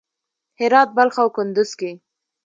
[0.59, 1.91] هرات، بلخ او کندز کې